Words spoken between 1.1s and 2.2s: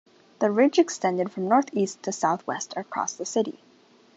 from northeast to